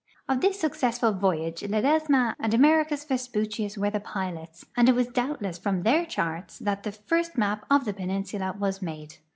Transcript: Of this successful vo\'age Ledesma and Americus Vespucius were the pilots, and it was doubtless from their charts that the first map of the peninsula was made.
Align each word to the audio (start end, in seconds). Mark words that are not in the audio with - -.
Of 0.27 0.41
this 0.41 0.59
successful 0.59 1.11
vo\'age 1.11 1.61
Ledesma 1.61 2.33
and 2.39 2.55
Americus 2.55 3.03
Vespucius 3.05 3.77
were 3.77 3.91
the 3.91 3.99
pilots, 3.99 4.65
and 4.75 4.89
it 4.89 4.95
was 4.95 5.05
doubtless 5.05 5.59
from 5.59 5.83
their 5.83 6.07
charts 6.07 6.57
that 6.57 6.81
the 6.81 6.91
first 6.91 7.37
map 7.37 7.67
of 7.69 7.85
the 7.85 7.93
peninsula 7.93 8.55
was 8.57 8.81
made. 8.81 9.17